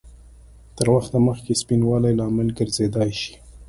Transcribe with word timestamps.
تر 0.77 0.87
وخته 0.95 1.17
مخکې 1.27 1.59
سپینوالي 1.61 2.11
لامل 2.19 2.47
ګرځېدای 2.57 3.11
شي؟ 3.21 3.33